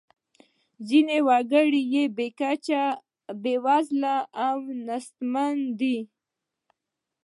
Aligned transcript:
ځینې 0.87 1.17
وګړي 1.27 2.03
بې 2.17 2.27
کچې 2.39 2.83
بیوزله 3.43 4.15
او 4.45 4.57
نیستمن 4.87 5.57
دي. 5.79 5.97